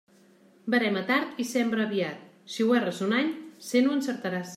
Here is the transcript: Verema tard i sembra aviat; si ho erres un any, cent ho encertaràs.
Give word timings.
Verema 0.75 1.03
tard 1.09 1.43
i 1.43 1.45
sembra 1.49 1.85
aviat; 1.89 2.23
si 2.55 2.65
ho 2.67 2.73
erres 2.79 3.03
un 3.09 3.15
any, 3.19 3.31
cent 3.69 3.91
ho 3.91 3.99
encertaràs. 3.99 4.49